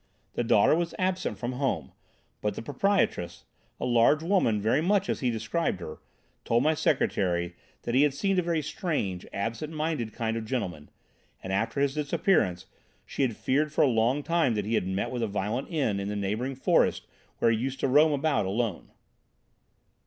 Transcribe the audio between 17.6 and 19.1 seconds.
to roam about alone.